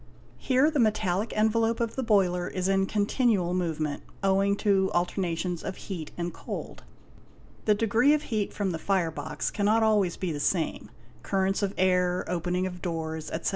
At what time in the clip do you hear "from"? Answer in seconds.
8.51-8.71